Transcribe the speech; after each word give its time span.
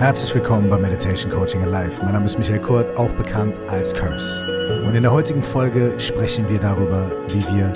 Herzlich 0.00 0.34
willkommen 0.34 0.70
bei 0.70 0.78
Meditation 0.78 1.30
Coaching 1.30 1.62
Alive. 1.62 2.02
Mein 2.02 2.14
Name 2.14 2.24
ist 2.24 2.38
Michael 2.38 2.60
Kurt, 2.60 2.96
auch 2.96 3.10
bekannt 3.10 3.54
als 3.68 3.92
Curse. 3.92 4.46
Und 4.86 4.94
in 4.94 5.02
der 5.02 5.12
heutigen 5.12 5.42
Folge 5.42 5.92
sprechen 5.98 6.48
wir 6.48 6.58
darüber, 6.58 7.12
wie 7.28 7.54
wir 7.54 7.70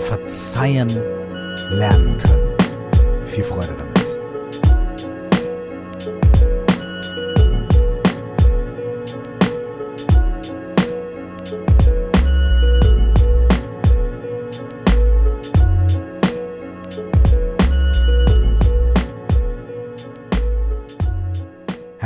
verzeihen 0.00 0.88
lernen 1.70 2.18
können. 2.18 3.26
Viel 3.26 3.44
Freude 3.44 3.76
damit. 3.78 3.87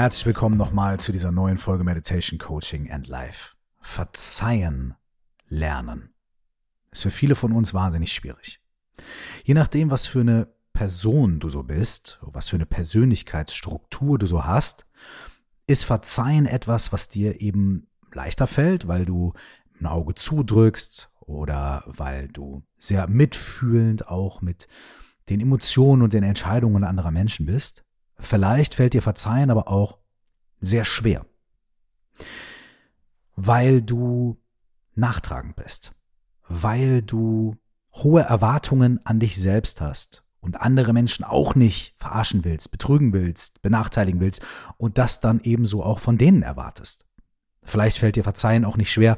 Herzlich 0.03 0.27
willkommen 0.27 0.57
nochmal 0.57 0.99
zu 0.99 1.13
dieser 1.13 1.31
neuen 1.31 1.59
Folge 1.59 1.85
Meditation 1.85 2.37
Coaching 2.37 2.91
and 2.91 3.07
Life. 3.07 3.55
Verzeihen 3.81 4.97
lernen 5.47 6.13
ist 6.91 7.03
für 7.03 7.13
viele 7.13 7.37
von 7.37 7.53
uns 7.53 7.73
wahnsinnig 7.73 8.13
schwierig. 8.13 8.61
Je 9.45 9.55
nachdem, 9.55 9.93
was 9.93 10.07
für 10.07 10.23
eine 10.23 10.49
Person 10.73 11.39
du 11.39 11.51
so 11.51 11.63
bist, 11.63 12.19
was 12.21 12.49
für 12.49 12.57
eine 12.57 12.67
Persönlichkeitsstruktur 12.67 14.19
du 14.19 14.27
so 14.27 14.45
hast, 14.45 14.87
ist 15.69 15.85
Verzeihen 15.85 16.47
etwas, 16.47 16.93
was 16.93 17.07
dir 17.07 17.41
eben 17.41 17.87
leichter 18.13 18.49
fällt, 18.49 18.89
weil 18.89 19.05
du 19.05 19.35
ein 19.79 19.87
Auge 19.87 20.17
zudrückst 20.17 21.13
oder 21.21 21.85
weil 21.87 22.27
du 22.27 22.65
sehr 22.77 23.07
mitfühlend 23.07 24.09
auch 24.09 24.43
mit 24.43 24.67
den 25.29 25.39
Emotionen 25.39 26.03
und 26.03 26.13
den 26.13 26.25
Entscheidungen 26.25 26.83
anderer 26.83 27.13
Menschen 27.13 27.47
bist. 27.47 27.85
Vielleicht 28.23 28.75
fällt 28.75 28.95
dir 28.95 29.03
Verzeihen 29.03 29.51
aber 29.51 29.69
auch 29.69 29.99
sehr 30.61 30.85
schwer, 30.85 31.27
weil 33.35 33.83
du 33.83 34.41
nachtragend 34.95 35.57
bist, 35.57 35.93
weil 36.47 37.03
du 37.03 37.57
hohe 37.95 38.23
Erwartungen 38.23 39.05
an 39.05 39.19
dich 39.19 39.37
selbst 39.37 39.81
hast 39.81 40.23
und 40.41 40.61
andere 40.61 40.93
Menschen 40.93 41.25
auch 41.25 41.57
nicht 41.57 41.95
verarschen 41.97 42.45
willst, 42.45 42.71
betrügen 42.71 43.13
willst, 43.13 43.61
benachteiligen 43.61 44.21
willst 44.21 44.43
und 44.77 44.99
das 44.99 45.21
dann 45.21 45.41
ebenso 45.43 45.83
auch 45.83 45.99
von 45.99 46.17
denen 46.17 46.43
erwartest. 46.43 47.05
Vielleicht 47.65 47.99
fällt 47.99 48.15
dir 48.15 48.25
Verzeihen 48.25 48.65
auch 48.65 48.77
nicht 48.77 48.93
schwer, 48.93 49.17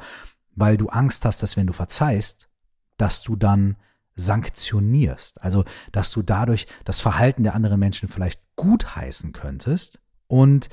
weil 0.54 0.78
du 0.78 0.88
Angst 0.88 1.26
hast, 1.26 1.42
dass 1.42 1.58
wenn 1.58 1.66
du 1.66 1.74
verzeihst, 1.74 2.48
dass 2.96 3.22
du 3.22 3.36
dann 3.36 3.76
sanktionierst. 4.16 5.42
Also, 5.42 5.64
dass 5.92 6.10
du 6.10 6.22
dadurch 6.22 6.66
das 6.84 7.00
Verhalten 7.00 7.42
der 7.42 7.54
anderen 7.54 7.80
Menschen 7.80 8.08
vielleicht 8.08 8.40
gutheißen 8.56 9.32
könntest 9.32 10.00
und 10.26 10.68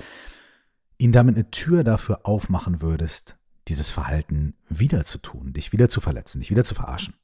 ihnen 0.98 1.14
damit 1.14 1.36
eine 1.36 1.50
Tür 1.50 1.84
dafür 1.84 2.26
aufmachen 2.26 2.82
würdest, 2.82 3.38
dieses 3.68 3.90
Verhalten 3.90 4.56
wieder 4.68 5.04
zu 5.04 5.18
tun, 5.18 5.54
dich 5.54 5.72
wieder 5.72 5.90
zu 5.90 6.02
verletzen, 6.02 6.40
dich 6.40 6.52
wieder 6.52 6.64
zu 6.64 6.76
verarschen. 6.76 7.16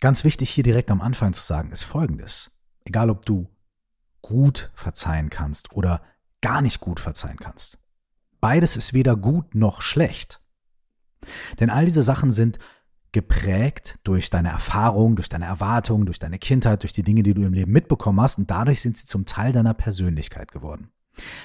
Ganz 0.00 0.24
wichtig 0.24 0.50
hier 0.50 0.64
direkt 0.64 0.90
am 0.90 1.00
Anfang 1.00 1.32
zu 1.32 1.44
sagen 1.44 1.70
ist 1.70 1.82
folgendes. 1.82 2.50
Egal 2.84 3.10
ob 3.10 3.24
du 3.24 3.48
gut 4.20 4.70
verzeihen 4.74 5.30
kannst 5.30 5.72
oder 5.72 6.02
gar 6.40 6.60
nicht 6.60 6.80
gut 6.80 7.00
verzeihen 7.00 7.38
kannst. 7.38 7.78
Beides 8.40 8.76
ist 8.76 8.92
weder 8.92 9.16
gut 9.16 9.54
noch 9.54 9.82
schlecht. 9.82 10.40
Denn 11.58 11.70
all 11.70 11.86
diese 11.86 12.02
Sachen 12.02 12.30
sind 12.30 12.58
geprägt 13.16 13.98
durch 14.04 14.28
deine 14.28 14.50
Erfahrung, 14.50 15.16
durch 15.16 15.30
deine 15.30 15.46
Erwartungen, 15.46 16.04
durch 16.04 16.18
deine 16.18 16.38
Kindheit, 16.38 16.82
durch 16.82 16.92
die 16.92 17.02
Dinge, 17.02 17.22
die 17.22 17.32
du 17.32 17.46
im 17.46 17.54
Leben 17.54 17.72
mitbekommen 17.72 18.20
hast 18.20 18.36
und 18.36 18.50
dadurch 18.50 18.82
sind 18.82 18.98
sie 18.98 19.06
zum 19.06 19.24
Teil 19.24 19.52
deiner 19.52 19.72
Persönlichkeit 19.72 20.52
geworden. 20.52 20.90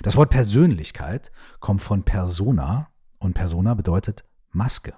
Das 0.04 0.18
Wort 0.18 0.32
Persönlichkeit 0.32 1.32
kommt 1.62 1.80
von 1.80 2.04
Persona 2.04 2.90
und 3.20 3.36
Persona 3.36 3.74
bedeutet 3.74 4.26
Maske. 4.50 4.96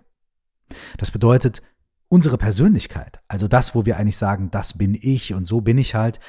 Das 0.98 1.12
bedeutet, 1.12 1.62
unsere 2.08 2.40
Persönlichkeit, 2.40 3.22
also 3.28 3.48
das, 3.48 3.76
wo 3.76 3.86
wir 3.86 3.98
eigentlich 3.98 4.18
sagen, 4.18 4.50
das 4.50 4.76
bin 4.76 4.98
ich 5.00 5.36
und 5.36 5.44
so 5.44 5.62
bin 5.62 5.78
ich 5.78 5.94
halt, 5.94 6.20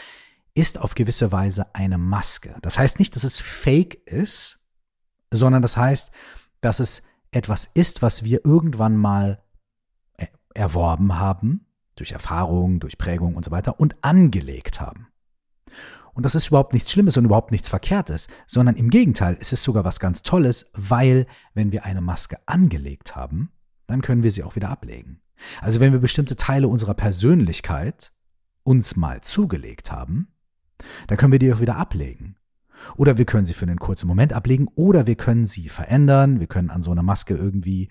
ist 0.52 0.78
auf 0.78 0.94
gewisse 0.94 1.32
Weise 1.32 1.74
eine 1.74 1.96
Maske. 1.96 2.54
Das 2.60 2.78
heißt 2.78 2.98
nicht, 2.98 3.16
dass 3.16 3.24
es 3.24 3.40
fake 3.40 3.94
ist, 4.04 4.62
sondern 5.30 5.62
das 5.62 5.78
heißt, 5.78 6.10
dass 6.60 6.80
es 6.80 7.04
etwas 7.30 7.70
ist, 7.72 8.02
was 8.02 8.24
wir 8.24 8.44
irgendwann 8.44 8.98
mal 8.98 9.42
erworben 10.54 11.18
haben, 11.18 11.66
durch 11.96 12.12
Erfahrung, 12.12 12.80
durch 12.80 12.98
Prägung 12.98 13.34
und 13.34 13.44
so 13.44 13.50
weiter, 13.50 13.78
und 13.78 13.96
angelegt 14.02 14.80
haben. 14.80 15.08
Und 16.14 16.24
das 16.24 16.34
ist 16.34 16.48
überhaupt 16.48 16.72
nichts 16.72 16.92
Schlimmes 16.92 17.16
und 17.16 17.24
überhaupt 17.24 17.50
nichts 17.50 17.68
Verkehrtes, 17.68 18.28
sondern 18.46 18.76
im 18.76 18.88
Gegenteil, 18.88 19.36
es 19.40 19.52
ist 19.52 19.64
sogar 19.64 19.84
was 19.84 19.98
ganz 19.98 20.22
Tolles, 20.22 20.70
weil 20.74 21.26
wenn 21.54 21.72
wir 21.72 21.84
eine 21.84 22.00
Maske 22.00 22.38
angelegt 22.46 23.16
haben, 23.16 23.50
dann 23.86 24.00
können 24.00 24.22
wir 24.22 24.30
sie 24.30 24.44
auch 24.44 24.56
wieder 24.56 24.70
ablegen. 24.70 25.20
Also 25.60 25.80
wenn 25.80 25.92
wir 25.92 25.98
bestimmte 25.98 26.36
Teile 26.36 26.68
unserer 26.68 26.94
Persönlichkeit 26.94 28.12
uns 28.62 28.96
mal 28.96 29.20
zugelegt 29.20 29.90
haben, 29.90 30.28
dann 31.08 31.18
können 31.18 31.32
wir 31.32 31.38
die 31.38 31.52
auch 31.52 31.60
wieder 31.60 31.76
ablegen. 31.76 32.36
Oder 32.96 33.16
wir 33.16 33.24
können 33.24 33.44
sie 33.44 33.54
für 33.54 33.66
einen 33.66 33.78
kurzen 33.78 34.06
Moment 34.06 34.32
ablegen 34.32 34.68
oder 34.74 35.06
wir 35.06 35.16
können 35.16 35.46
sie 35.46 35.68
verändern, 35.68 36.40
wir 36.40 36.46
können 36.46 36.70
an 36.70 36.82
so 36.82 36.90
einer 36.90 37.02
Maske 37.02 37.34
irgendwie 37.34 37.88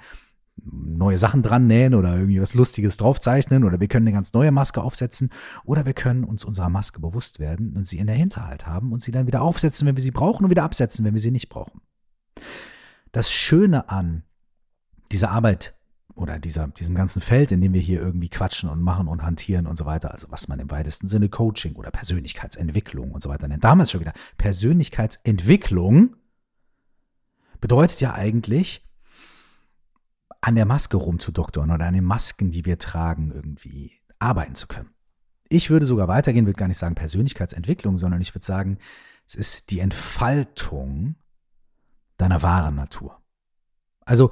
neue 0.61 1.17
Sachen 1.17 1.41
dran 1.41 1.67
nähen 1.67 1.95
oder 1.95 2.15
irgendwie 2.15 2.41
was 2.41 2.53
Lustiges 2.53 2.97
draufzeichnen 2.97 3.63
oder 3.63 3.79
wir 3.79 3.87
können 3.87 4.07
eine 4.07 4.15
ganz 4.15 4.33
neue 4.33 4.51
Maske 4.51 4.81
aufsetzen 4.81 5.29
oder 5.65 5.85
wir 5.85 5.93
können 5.93 6.23
uns 6.23 6.45
unserer 6.45 6.69
Maske 6.69 6.99
bewusst 6.99 7.39
werden 7.39 7.75
und 7.75 7.87
sie 7.87 7.97
in 7.97 8.07
der 8.07 8.15
Hinterhalt 8.15 8.67
haben 8.67 8.93
und 8.93 9.01
sie 9.01 9.11
dann 9.11 9.27
wieder 9.27 9.41
aufsetzen, 9.41 9.87
wenn 9.87 9.95
wir 9.95 10.03
sie 10.03 10.11
brauchen 10.11 10.45
und 10.45 10.49
wieder 10.51 10.63
absetzen, 10.63 11.03
wenn 11.05 11.13
wir 11.13 11.21
sie 11.21 11.31
nicht 11.31 11.49
brauchen. 11.49 11.81
Das 13.11 13.31
Schöne 13.31 13.89
an 13.89 14.23
dieser 15.11 15.31
Arbeit 15.31 15.75
oder 16.15 16.39
dieser, 16.39 16.67
diesem 16.67 16.95
ganzen 16.95 17.21
Feld, 17.21 17.51
in 17.51 17.61
dem 17.61 17.73
wir 17.73 17.81
hier 17.81 17.99
irgendwie 17.99 18.29
quatschen 18.29 18.69
und 18.69 18.81
machen 18.81 19.07
und 19.07 19.23
hantieren 19.23 19.65
und 19.65 19.77
so 19.77 19.85
weiter, 19.85 20.11
also 20.11 20.27
was 20.29 20.47
man 20.47 20.59
im 20.59 20.69
weitesten 20.69 21.07
Sinne 21.07 21.29
Coaching 21.29 21.75
oder 21.75 21.91
Persönlichkeitsentwicklung 21.91 23.11
und 23.11 23.23
so 23.23 23.29
weiter 23.29 23.47
nennt, 23.47 23.63
damals 23.63 23.91
schon 23.91 24.01
wieder 24.01 24.13
Persönlichkeitsentwicklung 24.37 26.15
bedeutet 27.59 28.01
ja 28.01 28.13
eigentlich, 28.13 28.83
an 30.43 30.55
der 30.55 30.65
Maske 30.65 30.97
rumzudoktoren 30.97 31.71
oder 31.71 31.85
an 31.85 31.93
den 31.93 32.03
Masken, 32.03 32.51
die 32.51 32.65
wir 32.65 32.77
tragen, 32.77 33.31
irgendwie 33.31 33.93
arbeiten 34.19 34.55
zu 34.55 34.67
können. 34.67 34.89
Ich 35.47 35.69
würde 35.69 35.85
sogar 35.85 36.09
weitergehen, 36.09 36.45
würde 36.45 36.57
gar 36.57 36.67
nicht 36.67 36.77
sagen 36.77 36.95
Persönlichkeitsentwicklung, 36.95 37.97
sondern 37.97 38.19
ich 38.19 38.35
würde 38.35 38.45
sagen, 38.45 38.77
es 39.25 39.35
ist 39.35 39.71
die 39.71 39.79
Entfaltung 39.79 41.15
deiner 42.17 42.41
wahren 42.41 42.75
Natur. 42.75 43.21
Also, 44.03 44.31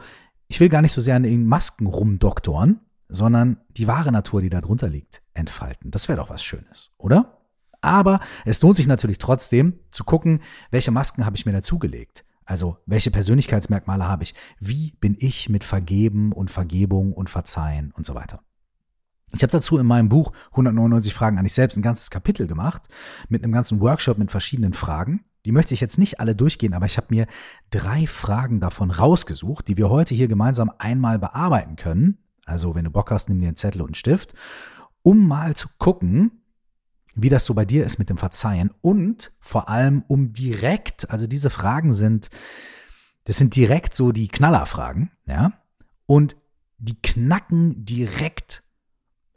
ich 0.50 0.60
will 0.60 0.68
gar 0.68 0.82
nicht 0.82 0.92
so 0.92 1.00
sehr 1.00 1.16
an 1.16 1.24
den 1.24 1.46
Masken 1.46 1.88
rumdoktoren, 1.88 2.82
sondern 3.08 3.62
die 3.70 3.88
wahre 3.88 4.12
Natur, 4.12 4.42
die 4.42 4.50
da 4.50 4.60
drunter 4.60 4.90
liegt, 4.90 5.22
entfalten. 5.34 5.92
Das 5.92 6.10
wäre 6.10 6.18
doch 6.18 6.30
was 6.30 6.44
Schönes, 6.44 6.92
oder? 6.98 7.38
Aber 7.80 8.20
es 8.44 8.62
lohnt 8.62 8.76
sich 8.76 8.88
natürlich 8.88 9.18
trotzdem 9.18 9.80
zu 9.92 10.04
gucken, 10.04 10.42
welche 10.72 10.92
Masken 10.92 11.26
habe 11.26 11.38
ich 11.38 11.46
mir 11.46 11.54
dazugelegt. 11.54 12.26
Also, 12.46 12.78
welche 12.85 13.12
Persönlichkeitsmerkmale 13.12 14.07
habe 14.07 14.24
ich? 14.24 14.34
Wie 14.59 14.94
bin 15.00 15.16
ich 15.19 15.50
mit 15.50 15.63
Vergeben 15.63 16.31
und 16.31 16.52
Vergebung 16.52 17.13
und 17.13 17.29
Verzeihen 17.29 17.91
und 17.91 18.06
so 18.06 18.16
weiter? 18.16 18.41
Ich 19.34 19.44
habe 19.44 19.52
dazu 19.52 19.78
in 19.78 19.85
meinem 19.85 20.09
Buch 20.09 20.34
199 20.52 21.13
Fragen 21.13 21.38
an 21.38 21.46
dich 21.46 21.53
selbst 21.53 21.78
ein 21.78 21.81
ganzes 21.81 22.09
Kapitel 22.09 22.47
gemacht 22.47 22.90
mit 23.29 23.44
einem 23.44 23.53
ganzen 23.53 23.79
Workshop 23.79 24.18
mit 24.18 24.31
verschiedenen 24.31 24.74
Fragen. 24.74 25.24
Die 25.46 25.52
möchte 25.52 25.74
ich 25.74 25.81
jetzt 25.81 25.97
nicht 25.97 26.19
alle 26.19 26.35
durchgehen, 26.35 26.74
aber 26.74 26.85
ich 26.85 26.97
habe 26.97 27.07
mir 27.09 27.28
drei 27.69 28.06
Fragen 28.06 28.59
davon 28.59 28.91
rausgesucht, 28.91 29.68
die 29.68 29.78
wir 29.78 29.90
heute 29.90 30.13
hier 30.13 30.28
gemeinsam 30.28 30.72
einmal 30.78 31.18
bearbeiten 31.18 31.78
können. 31.78 32.18
Also, 32.46 32.75
wenn 32.75 32.85
du 32.85 32.91
Bock 32.91 33.12
hast, 33.12 33.29
nimm 33.29 33.40
dir 33.40 33.47
einen 33.47 33.56
Zettel 33.56 33.81
und 33.81 33.90
einen 33.90 33.96
Stift, 33.96 34.34
um 35.03 35.28
mal 35.28 35.56
zu 35.56 35.69
gucken, 35.78 36.41
wie 37.16 37.30
das 37.30 37.46
so 37.46 37.54
bei 37.54 37.66
dir 37.66 37.86
ist 37.86 38.00
mit 38.00 38.10
dem 38.10 38.18
Verzeihen 38.18 38.72
und 38.82 39.32
vor 39.40 39.70
allem 39.70 40.04
um 40.08 40.34
direkt, 40.34 41.09
also 41.09 41.28
diese 41.28 41.50
Fragen 41.50 41.94
sind, 41.94 42.30
das 43.26 43.38
sind 43.38 43.56
direkt 43.56 43.94
so 43.94 44.12
die 44.12 44.28
Knallerfragen, 44.28 45.12
ja, 45.28 45.53
und 46.06 46.35
die 46.78 47.00
knacken 47.02 47.85
direkt 47.85 48.64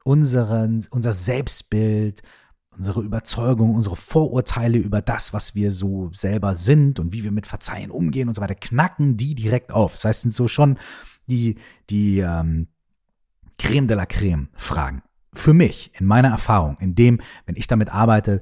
unseren, 0.05 0.87
unser 0.91 1.13
Selbstbild, 1.13 2.23
unsere 2.71 3.03
Überzeugung, 3.03 3.75
unsere 3.75 3.97
Vorurteile 3.97 4.79
über 4.79 5.03
das, 5.03 5.33
was 5.33 5.55
wir 5.55 5.71
so 5.71 6.11
selber 6.13 6.55
sind 6.55 6.99
und 6.99 7.13
wie 7.13 7.23
wir 7.23 7.33
mit 7.33 7.47
Verzeihen 7.47 7.91
umgehen 7.91 8.29
und 8.29 8.35
so 8.35 8.41
weiter, 8.41 8.55
knacken 8.55 9.17
die 9.17 9.35
direkt 9.35 9.73
auf. 9.73 9.93
Das 9.93 10.05
heißt, 10.05 10.23
sind 10.23 10.35
so 10.35 10.49
schon 10.49 10.79
die, 11.29 11.57
die 11.91 12.19
ähm, 12.19 12.69
Creme 13.59 13.87
de 13.87 13.97
la 13.97 14.07
Creme 14.07 14.49
Fragen 14.55 15.03
für 15.35 15.53
mich, 15.55 15.91
in 15.99 16.07
meiner 16.07 16.29
Erfahrung, 16.29 16.77
in 16.81 16.95
dem, 16.95 17.21
wenn 17.47 17.57
ich 17.57 17.67
damit 17.67 17.91
arbeite, 17.91 18.41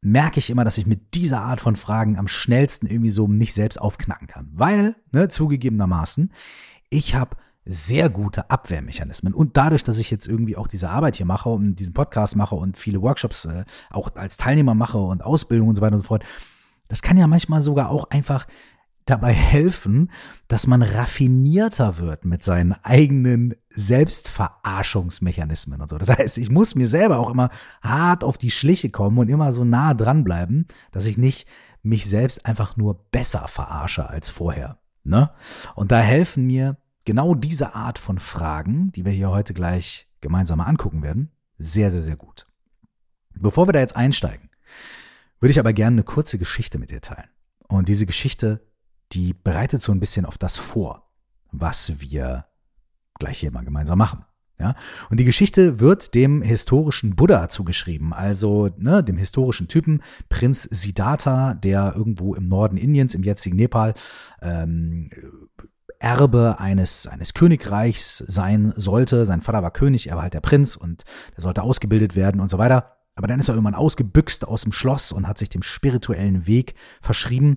merke 0.00 0.38
ich 0.40 0.50
immer, 0.50 0.64
dass 0.64 0.78
ich 0.78 0.86
mit 0.86 1.14
dieser 1.14 1.42
Art 1.42 1.60
von 1.60 1.76
Fragen 1.76 2.18
am 2.18 2.28
schnellsten 2.28 2.86
irgendwie 2.86 3.10
so 3.10 3.28
mich 3.28 3.54
selbst 3.54 3.80
aufknacken 3.80 4.26
kann. 4.26 4.48
Weil, 4.52 4.96
ne, 5.12 5.28
zugegebenermaßen, 5.28 6.32
ich 6.90 7.14
habe 7.14 7.36
sehr 7.64 8.10
gute 8.10 8.50
Abwehrmechanismen. 8.50 9.32
Und 9.32 9.56
dadurch, 9.56 9.84
dass 9.84 9.98
ich 9.98 10.10
jetzt 10.10 10.26
irgendwie 10.26 10.56
auch 10.56 10.66
diese 10.66 10.90
Arbeit 10.90 11.16
hier 11.16 11.26
mache 11.26 11.48
und 11.48 11.76
diesen 11.76 11.94
Podcast 11.94 12.34
mache 12.34 12.56
und 12.56 12.76
viele 12.76 13.00
Workshops 13.00 13.44
äh, 13.44 13.64
auch 13.90 14.14
als 14.16 14.36
Teilnehmer 14.36 14.74
mache 14.74 14.98
und 14.98 15.22
Ausbildung 15.24 15.68
und 15.68 15.76
so 15.76 15.82
weiter 15.82 15.94
und 15.94 16.02
so 16.02 16.08
fort, 16.08 16.24
das 16.88 17.02
kann 17.02 17.16
ja 17.16 17.28
manchmal 17.28 17.62
sogar 17.62 17.88
auch 17.88 18.10
einfach 18.10 18.46
dabei 19.04 19.32
helfen, 19.32 20.10
dass 20.48 20.66
man 20.66 20.82
raffinierter 20.82 21.98
wird 21.98 22.24
mit 22.24 22.42
seinen 22.42 22.72
eigenen 22.72 23.54
Selbstverarschungsmechanismen 23.68 25.80
und 25.80 25.88
so. 25.88 25.98
Das 25.98 26.10
heißt, 26.10 26.38
ich 26.38 26.50
muss 26.50 26.74
mir 26.74 26.88
selber 26.88 27.18
auch 27.18 27.30
immer 27.30 27.50
hart 27.82 28.24
auf 28.24 28.38
die 28.38 28.50
Schliche 28.50 28.90
kommen 28.90 29.18
und 29.18 29.28
immer 29.28 29.52
so 29.52 29.64
nah 29.64 29.94
dranbleiben, 29.94 30.66
dass 30.90 31.06
ich 31.06 31.18
nicht 31.18 31.46
mich 31.82 32.08
selbst 32.08 32.46
einfach 32.46 32.76
nur 32.76 33.04
besser 33.10 33.48
verarsche 33.48 34.08
als 34.08 34.28
vorher. 34.28 34.78
Ne? 35.04 35.30
Und 35.74 35.90
da 35.90 36.00
helfen 36.00 36.46
mir 36.46 36.76
genau 37.04 37.34
diese 37.34 37.74
Art 37.74 37.98
von 37.98 38.18
Fragen, 38.18 38.92
die 38.92 39.04
wir 39.04 39.12
hier 39.12 39.30
heute 39.30 39.54
gleich 39.54 40.08
gemeinsam 40.20 40.60
angucken 40.60 41.02
werden, 41.02 41.32
sehr, 41.58 41.90
sehr, 41.90 42.02
sehr 42.02 42.16
gut. 42.16 42.46
Bevor 43.34 43.66
wir 43.66 43.72
da 43.72 43.80
jetzt 43.80 43.96
einsteigen, 43.96 44.50
würde 45.40 45.50
ich 45.50 45.58
aber 45.58 45.72
gerne 45.72 45.94
eine 45.94 46.04
kurze 46.04 46.38
Geschichte 46.38 46.78
mit 46.78 46.90
dir 46.90 47.00
teilen. 47.00 47.28
Und 47.66 47.88
diese 47.88 48.06
Geschichte 48.06 48.60
die 49.12 49.34
bereitet 49.34 49.80
so 49.80 49.92
ein 49.92 50.00
bisschen 50.00 50.24
auf 50.24 50.38
das 50.38 50.58
vor, 50.58 51.10
was 51.50 52.00
wir 52.00 52.46
gleich 53.18 53.38
hier 53.38 53.50
mal 53.50 53.64
gemeinsam 53.64 53.98
machen. 53.98 54.24
Ja? 54.58 54.74
Und 55.10 55.20
die 55.20 55.24
Geschichte 55.24 55.80
wird 55.80 56.14
dem 56.14 56.42
historischen 56.42 57.16
Buddha 57.16 57.48
zugeschrieben, 57.48 58.12
also 58.12 58.70
ne, 58.76 59.02
dem 59.02 59.16
historischen 59.16 59.68
Typen 59.68 60.02
Prinz 60.28 60.62
Siddhartha, 60.70 61.54
der 61.54 61.94
irgendwo 61.96 62.34
im 62.34 62.48
Norden 62.48 62.76
Indiens, 62.76 63.14
im 63.14 63.22
jetzigen 63.22 63.56
Nepal, 63.56 63.94
ähm, 64.40 65.10
Erbe 65.98 66.56
eines, 66.58 67.06
eines 67.06 67.32
Königreichs 67.32 68.18
sein 68.18 68.72
sollte. 68.76 69.24
Sein 69.24 69.40
Vater 69.40 69.62
war 69.62 69.70
König, 69.70 70.08
er 70.08 70.16
war 70.16 70.22
halt 70.24 70.34
der 70.34 70.40
Prinz 70.40 70.74
und 70.74 71.04
der 71.36 71.42
sollte 71.42 71.62
ausgebildet 71.62 72.16
werden 72.16 72.40
und 72.40 72.50
so 72.50 72.58
weiter. 72.58 73.01
Aber 73.14 73.26
dann 73.26 73.38
ist 73.38 73.48
er 73.48 73.54
irgendwann 73.54 73.74
ausgebüxt 73.74 74.46
aus 74.46 74.62
dem 74.62 74.72
Schloss 74.72 75.12
und 75.12 75.28
hat 75.28 75.36
sich 75.36 75.50
dem 75.50 75.62
spirituellen 75.62 76.46
Weg 76.46 76.74
verschrieben. 77.02 77.56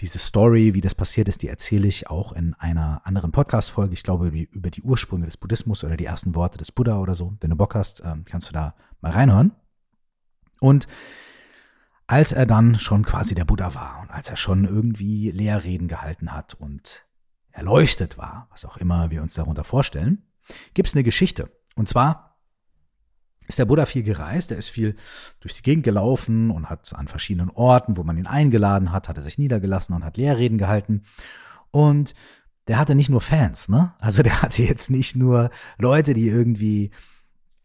Diese 0.00 0.18
Story, 0.18 0.72
wie 0.74 0.80
das 0.80 0.94
passiert 0.94 1.28
ist, 1.28 1.42
die 1.42 1.48
erzähle 1.48 1.86
ich 1.86 2.08
auch 2.08 2.32
in 2.32 2.54
einer 2.54 3.02
anderen 3.04 3.30
Podcast-Folge. 3.30 3.92
Ich 3.92 4.02
glaube, 4.02 4.28
über 4.28 4.70
die 4.70 4.82
Ursprünge 4.82 5.26
des 5.26 5.36
Buddhismus 5.36 5.84
oder 5.84 5.96
die 5.96 6.06
ersten 6.06 6.34
Worte 6.34 6.56
des 6.56 6.72
Buddha 6.72 6.98
oder 6.98 7.14
so. 7.14 7.36
Wenn 7.40 7.50
du 7.50 7.56
Bock 7.56 7.74
hast, 7.74 8.02
ähm, 8.04 8.24
kannst 8.24 8.48
du 8.48 8.52
da 8.52 8.74
mal 9.02 9.12
reinhören. 9.12 9.52
Und 10.58 10.88
als 12.06 12.32
er 12.32 12.46
dann 12.46 12.78
schon 12.78 13.04
quasi 13.04 13.34
der 13.34 13.44
Buddha 13.44 13.74
war 13.74 14.00
und 14.00 14.10
als 14.10 14.30
er 14.30 14.36
schon 14.36 14.64
irgendwie 14.64 15.30
Lehrreden 15.30 15.88
gehalten 15.88 16.32
hat 16.32 16.54
und 16.54 17.06
erleuchtet 17.50 18.18
war, 18.18 18.48
was 18.50 18.64
auch 18.64 18.78
immer 18.78 19.10
wir 19.10 19.22
uns 19.22 19.34
darunter 19.34 19.64
vorstellen, 19.64 20.22
gibt 20.72 20.88
es 20.88 20.94
eine 20.94 21.04
Geschichte. 21.04 21.50
Und 21.76 21.88
zwar 21.88 22.33
ist 23.46 23.58
der 23.58 23.64
Buddha 23.64 23.86
viel 23.86 24.02
gereist, 24.02 24.50
er 24.50 24.58
ist 24.58 24.68
viel 24.68 24.96
durch 25.40 25.54
die 25.54 25.62
Gegend 25.62 25.84
gelaufen 25.84 26.50
und 26.50 26.70
hat 26.70 26.92
an 26.94 27.08
verschiedenen 27.08 27.50
Orten, 27.50 27.96
wo 27.96 28.04
man 28.04 28.16
ihn 28.16 28.26
eingeladen 28.26 28.92
hat, 28.92 29.08
hat 29.08 29.16
er 29.16 29.22
sich 29.22 29.38
niedergelassen 29.38 29.94
und 29.94 30.04
hat 30.04 30.16
Lehrreden 30.16 30.58
gehalten. 30.58 31.02
Und 31.70 32.14
der 32.68 32.78
hatte 32.78 32.94
nicht 32.94 33.10
nur 33.10 33.20
Fans, 33.20 33.68
ne? 33.68 33.94
Also 33.98 34.22
der 34.22 34.42
hatte 34.42 34.62
jetzt 34.62 34.90
nicht 34.90 35.16
nur 35.16 35.50
Leute, 35.78 36.14
die 36.14 36.28
irgendwie 36.28 36.90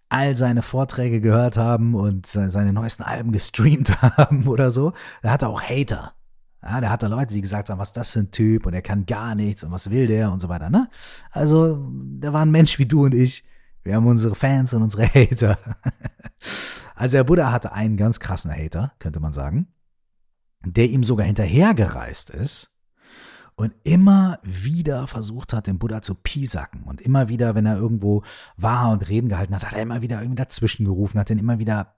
all 0.10 0.36
seine 0.36 0.64
Vorträge 0.64 1.22
gehört 1.22 1.56
haben 1.56 1.94
und 1.94 2.26
seine 2.26 2.74
neuesten 2.74 3.04
Alben 3.04 3.32
gestreamt 3.32 4.02
haben 4.18 4.48
oder 4.48 4.72
so. 4.72 4.94
Er 5.22 5.32
hatte 5.32 5.48
auch 5.48 5.62
Hater. 5.62 6.14
Ja, 6.62 6.82
der 6.82 6.90
hatte 6.90 7.08
Leute, 7.08 7.34
die 7.34 7.42
gesagt 7.42 7.70
haben, 7.70 7.80
was 7.80 7.90
ist 7.90 7.98
das 7.98 8.12
für 8.12 8.20
ein 8.20 8.32
Typ 8.32 8.66
und 8.66 8.74
er 8.74 8.82
kann 8.82 9.06
gar 9.06 9.34
nichts 9.34 9.64
und 9.64 9.72
was 9.72 9.92
will 9.92 10.08
der 10.08 10.32
und 10.32 10.42
so 10.42 10.50
weiter, 10.50 10.70
ne? 10.70 10.90
Also, 11.32 11.88
der 11.90 12.34
war 12.34 12.42
ein 12.42 12.52
Mensch 12.52 12.80
wie 12.80 12.86
du 12.86 13.06
und 13.06 13.16
ich, 13.16 13.46
wir 13.90 13.96
haben 13.96 14.06
unsere 14.06 14.36
Fans 14.36 14.72
und 14.76 14.84
unsere 14.84 15.08
Hater. 15.16 15.58
Also 16.96 17.18
der 17.18 17.24
Buddha 17.24 17.52
hatte 17.52 17.72
einen 17.72 17.98
ganz 17.98 18.20
krassen 18.20 18.52
Hater, 18.52 18.94
könnte 19.00 19.20
man 19.20 19.34
sagen, 19.34 19.68
der 20.64 20.90
ihm 20.92 21.04
sogar 21.04 21.26
hinterhergereist 21.26 22.30
ist 22.30 22.72
und 23.56 23.74
immer 23.84 24.38
wieder 24.44 25.08
versucht 25.08 25.54
hat, 25.54 25.66
den 25.66 25.80
Buddha 25.80 26.04
zu 26.04 26.14
piesacken. 26.14 26.84
Und 26.84 27.02
immer 27.02 27.30
wieder, 27.30 27.56
wenn 27.56 27.66
er 27.66 27.78
irgendwo 27.78 28.22
war 28.58 28.92
und 28.92 29.10
Reden 29.10 29.28
gehalten 29.28 29.56
hat, 29.56 29.66
hat 29.66 29.74
er 29.74 29.82
immer 29.82 30.04
wieder 30.04 30.20
irgendwie 30.20 30.36
dazwischen 30.36 30.86
gerufen, 30.86 31.20
hat 31.20 31.32
ihn 31.32 31.40
immer 31.40 31.58
wieder, 31.58 31.96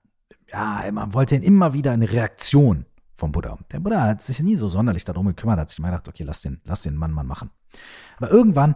ja, 0.49 0.79
immer, 0.83 1.13
wollte 1.13 1.35
ihn 1.35 1.43
immer 1.43 1.73
wieder 1.73 1.91
eine 1.91 2.09
Reaktion 2.09 2.85
vom 3.15 3.33
Buddha. 3.33 3.57
Der 3.73 3.81
Buddha 3.81 4.01
hat 4.03 4.21
sich 4.21 4.41
nie 4.41 4.55
so 4.55 4.69
sonderlich 4.69 5.03
darum 5.03 5.27
gekümmert, 5.27 5.59
hat 5.59 5.69
sich 5.69 5.79
immer 5.79 5.89
gedacht, 5.89 6.07
okay, 6.07 6.23
lass 6.23 6.41
den, 6.41 6.61
lass 6.63 6.83
den 6.83 6.95
Mann 6.95 7.11
mal 7.11 7.23
machen. 7.23 7.49
Aber 8.15 8.31
irgendwann 8.31 8.75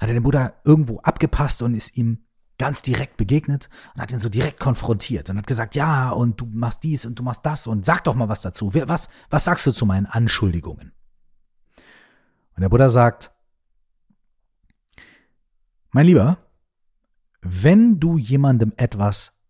hat 0.00 0.08
er 0.08 0.14
den 0.14 0.24
Buddha 0.24 0.54
irgendwo 0.64 0.98
abgepasst 0.98 1.62
und 1.62 1.74
ist 1.74 1.96
ihm 1.96 2.25
ganz 2.58 2.82
direkt 2.82 3.16
begegnet 3.16 3.68
und 3.94 4.00
hat 4.00 4.12
ihn 4.12 4.18
so 4.18 4.28
direkt 4.28 4.60
konfrontiert 4.60 5.28
und 5.30 5.38
hat 5.38 5.46
gesagt, 5.46 5.74
ja, 5.74 6.10
und 6.10 6.40
du 6.40 6.46
machst 6.46 6.82
dies 6.82 7.04
und 7.06 7.18
du 7.18 7.22
machst 7.22 7.44
das 7.44 7.66
und 7.66 7.84
sag 7.84 8.04
doch 8.04 8.14
mal 8.14 8.28
was 8.28 8.40
dazu. 8.40 8.72
Was, 8.74 9.08
was 9.30 9.44
sagst 9.44 9.66
du 9.66 9.72
zu 9.72 9.86
meinen 9.86 10.06
Anschuldigungen? 10.06 10.92
Und 12.54 12.62
der 12.62 12.68
Buddha 12.68 12.88
sagt, 12.88 13.32
mein 15.90 16.06
Lieber, 16.06 16.38
wenn 17.42 18.00
du 18.00 18.18
jemandem 18.18 18.72
etwas 18.76 19.40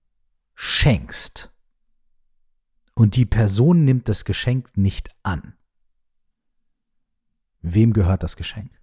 schenkst 0.54 1.52
und 2.94 3.16
die 3.16 3.26
Person 3.26 3.84
nimmt 3.84 4.08
das 4.08 4.24
Geschenk 4.24 4.76
nicht 4.76 5.08
an, 5.22 5.54
wem 7.62 7.92
gehört 7.92 8.22
das 8.22 8.36
Geschenk? 8.36 8.75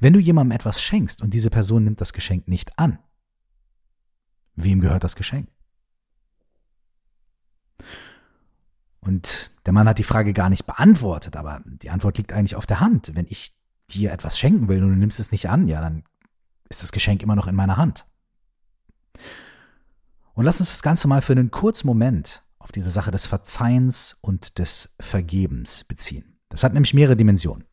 Wenn 0.00 0.12
du 0.12 0.18
jemandem 0.18 0.54
etwas 0.56 0.82
schenkst 0.82 1.22
und 1.22 1.34
diese 1.34 1.50
Person 1.50 1.84
nimmt 1.84 2.00
das 2.00 2.12
Geschenk 2.12 2.48
nicht 2.48 2.78
an, 2.78 2.98
wem 4.56 4.80
gehört 4.80 5.04
das 5.04 5.16
Geschenk? 5.16 5.48
Und 9.00 9.50
der 9.64 9.72
Mann 9.72 9.88
hat 9.88 9.98
die 9.98 10.04
Frage 10.04 10.32
gar 10.32 10.50
nicht 10.50 10.66
beantwortet, 10.66 11.36
aber 11.36 11.62
die 11.64 11.90
Antwort 11.90 12.18
liegt 12.18 12.32
eigentlich 12.32 12.56
auf 12.56 12.66
der 12.66 12.80
Hand. 12.80 13.12
Wenn 13.14 13.26
ich 13.28 13.56
dir 13.88 14.12
etwas 14.12 14.38
schenken 14.38 14.68
will 14.68 14.82
und 14.82 14.90
du 14.90 14.96
nimmst 14.96 15.20
es 15.20 15.32
nicht 15.32 15.48
an, 15.48 15.68
ja, 15.68 15.80
dann 15.80 16.04
ist 16.68 16.82
das 16.82 16.92
Geschenk 16.92 17.22
immer 17.22 17.34
noch 17.34 17.46
in 17.46 17.56
meiner 17.56 17.76
Hand. 17.76 18.06
Und 20.34 20.44
lass 20.44 20.60
uns 20.60 20.70
das 20.70 20.82
Ganze 20.82 21.08
mal 21.08 21.22
für 21.22 21.32
einen 21.32 21.50
kurzen 21.50 21.86
Moment 21.86 22.44
auf 22.58 22.72
diese 22.72 22.90
Sache 22.90 23.10
des 23.10 23.26
Verzeihens 23.26 24.16
und 24.20 24.58
des 24.58 24.94
Vergebens 25.00 25.84
beziehen. 25.84 26.38
Das 26.48 26.62
hat 26.62 26.74
nämlich 26.74 26.94
mehrere 26.94 27.16
Dimensionen. 27.16 27.64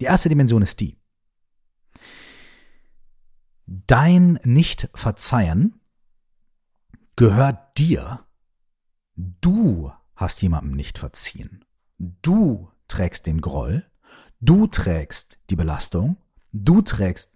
Die 0.00 0.04
erste 0.04 0.28
Dimension 0.28 0.62
ist 0.62 0.80
die, 0.80 0.99
Dein 3.72 4.40
Nicht-Verzeihen 4.42 5.80
gehört 7.14 7.78
dir. 7.78 8.26
Du 9.14 9.92
hast 10.16 10.42
jemandem 10.42 10.74
nicht 10.74 10.98
verziehen. 10.98 11.64
Du 11.96 12.68
trägst 12.88 13.28
den 13.28 13.40
Groll, 13.40 13.86
du 14.40 14.66
trägst 14.66 15.38
die 15.50 15.54
Belastung, 15.54 16.16
du 16.50 16.82
trägst 16.82 17.32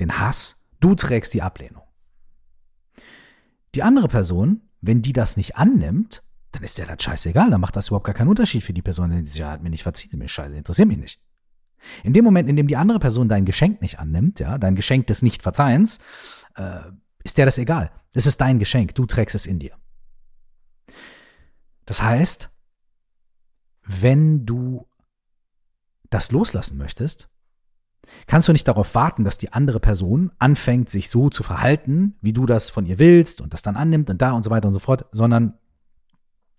den 0.00 0.18
Hass, 0.18 0.66
du 0.80 0.96
trägst 0.96 1.32
die 1.32 1.42
Ablehnung. 1.42 1.84
Die 3.76 3.84
andere 3.84 4.08
Person, 4.08 4.62
wenn 4.80 5.00
die 5.00 5.12
das 5.12 5.36
nicht 5.36 5.54
annimmt, 5.54 6.24
dann 6.50 6.64
ist 6.64 6.78
der 6.78 6.86
das 6.86 7.04
scheißegal, 7.04 7.50
dann 7.50 7.60
macht 7.60 7.76
das 7.76 7.86
überhaupt 7.86 8.06
gar 8.06 8.16
keinen 8.16 8.30
Unterschied 8.30 8.64
für 8.64 8.72
die 8.72 8.82
Person, 8.82 9.10
die 9.10 9.24
sich 9.24 9.38
ja, 9.38 9.52
hat 9.52 9.62
mir 9.62 9.70
nicht 9.70 9.84
verziehen, 9.84 10.18
mir 10.18 10.26
scheiße, 10.26 10.56
interessiert 10.56 10.88
mich 10.88 10.98
nicht. 10.98 11.27
In 12.04 12.12
dem 12.12 12.24
Moment, 12.24 12.48
in 12.48 12.56
dem 12.56 12.66
die 12.66 12.76
andere 12.76 12.98
Person 12.98 13.28
dein 13.28 13.44
Geschenk 13.44 13.80
nicht 13.82 13.98
annimmt, 13.98 14.40
ja, 14.40 14.58
dein 14.58 14.74
Geschenk 14.74 15.06
des 15.06 15.22
Nichtverzeihens, 15.22 15.98
äh, 16.56 16.80
ist 17.24 17.38
der 17.38 17.46
das 17.46 17.58
egal. 17.58 17.90
Das 18.12 18.26
ist 18.26 18.40
dein 18.40 18.58
Geschenk, 18.58 18.94
du 18.94 19.06
trägst 19.06 19.34
es 19.34 19.46
in 19.46 19.58
dir. 19.58 19.72
Das 21.86 22.02
heißt, 22.02 22.50
wenn 23.84 24.44
du 24.44 24.86
das 26.10 26.30
loslassen 26.32 26.78
möchtest, 26.78 27.28
kannst 28.26 28.48
du 28.48 28.52
nicht 28.52 28.68
darauf 28.68 28.94
warten, 28.94 29.24
dass 29.24 29.38
die 29.38 29.52
andere 29.52 29.80
Person 29.80 30.32
anfängt, 30.38 30.88
sich 30.88 31.10
so 31.10 31.30
zu 31.30 31.42
verhalten, 31.42 32.16
wie 32.20 32.32
du 32.32 32.46
das 32.46 32.70
von 32.70 32.86
ihr 32.86 32.98
willst 32.98 33.40
und 33.40 33.54
das 33.54 33.62
dann 33.62 33.76
annimmt 33.76 34.10
und 34.10 34.20
da 34.20 34.32
und 34.32 34.42
so 34.42 34.50
weiter 34.50 34.68
und 34.68 34.74
so 34.74 34.78
fort, 34.78 35.06
sondern 35.12 35.54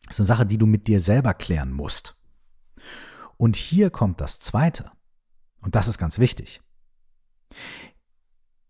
es 0.08 0.16
ist 0.16 0.22
eine 0.22 0.28
Sache, 0.28 0.46
die 0.46 0.58
du 0.58 0.66
mit 0.66 0.88
dir 0.88 1.00
selber 1.00 1.34
klären 1.34 1.72
musst. 1.72 2.16
Und 3.38 3.56
hier 3.56 3.90
kommt 3.90 4.22
das 4.22 4.40
Zweite. 4.40 4.92
Und 5.62 5.76
das 5.76 5.88
ist 5.88 5.98
ganz 5.98 6.20
wichtig. 6.20 6.62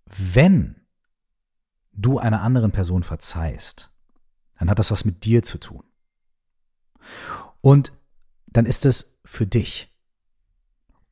Wenn 0.05 0.75
du 1.93 2.17
einer 2.19 2.41
anderen 2.41 2.71
Person 2.71 3.03
verzeihst, 3.03 3.91
dann 4.57 4.69
hat 4.69 4.79
das 4.79 4.91
was 4.91 5.05
mit 5.05 5.23
dir 5.25 5.43
zu 5.43 5.57
tun. 5.57 5.83
Und 7.61 7.93
dann 8.47 8.65
ist 8.65 8.85
es 8.85 9.19
für 9.23 9.45
dich. 9.45 9.95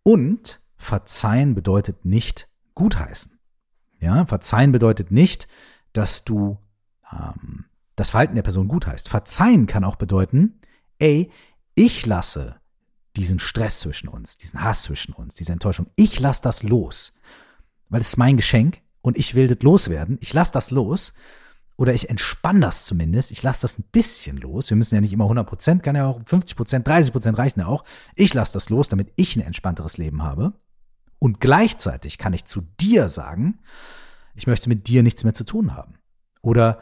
Und 0.03 0.61
verzeihen 0.77 1.53
bedeutet 1.53 2.05
nicht 2.05 2.49
gutheißen. 2.75 3.39
Ja, 3.99 4.25
verzeihen 4.25 4.71
bedeutet 4.71 5.11
nicht, 5.11 5.47
dass 5.93 6.23
du 6.23 6.57
ähm, 7.11 7.65
das 7.95 8.11
Verhalten 8.11 8.35
der 8.35 8.43
Person 8.43 8.67
gutheißt. 8.67 9.09
Verzeihen 9.09 9.65
kann 9.65 9.83
auch 9.83 9.95
bedeuten, 9.95 10.59
ey, 10.99 11.31
ich 11.75 12.05
lasse 12.05 12.59
diesen 13.21 13.39
Stress 13.39 13.79
zwischen 13.81 14.07
uns, 14.07 14.37
diesen 14.37 14.63
Hass 14.63 14.83
zwischen 14.83 15.13
uns, 15.13 15.35
diese 15.35 15.53
Enttäuschung. 15.53 15.87
Ich 15.95 16.19
lasse 16.19 16.41
das 16.41 16.63
los, 16.63 17.19
weil 17.89 18.01
es 18.01 18.09
ist 18.09 18.17
mein 18.17 18.37
Geschenk 18.37 18.81
und 19.01 19.17
ich 19.17 19.35
will 19.35 19.47
das 19.47 19.61
loswerden. 19.61 20.17
Ich 20.21 20.33
lasse 20.33 20.51
das 20.51 20.71
los 20.71 21.13
oder 21.77 21.93
ich 21.93 22.09
entspanne 22.09 22.61
das 22.61 22.85
zumindest, 22.85 23.31
ich 23.31 23.43
lasse 23.43 23.61
das 23.61 23.77
ein 23.77 23.85
bisschen 23.91 24.37
los. 24.37 24.69
Wir 24.69 24.77
müssen 24.77 24.95
ja 24.95 25.01
nicht 25.01 25.13
immer 25.13 25.25
100 25.25 25.47
Prozent, 25.47 25.83
kann 25.83 25.95
ja 25.95 26.07
auch 26.07 26.19
50 26.25 26.57
Prozent, 26.57 26.87
30 26.87 27.11
Prozent 27.11 27.37
reichen 27.37 27.59
ja 27.59 27.67
auch. 27.67 27.83
Ich 28.15 28.33
lasse 28.33 28.53
das 28.53 28.69
los, 28.69 28.89
damit 28.89 29.13
ich 29.15 29.35
ein 29.35 29.41
entspannteres 29.41 29.97
Leben 29.97 30.23
habe. 30.23 30.53
Und 31.19 31.39
gleichzeitig 31.39 32.17
kann 32.17 32.33
ich 32.33 32.45
zu 32.45 32.61
dir 32.79 33.09
sagen, 33.09 33.59
ich 34.35 34.47
möchte 34.47 34.69
mit 34.69 34.87
dir 34.87 35.03
nichts 35.03 35.23
mehr 35.23 35.33
zu 35.33 35.43
tun 35.43 35.75
haben. 35.75 35.95
Oder 36.41 36.81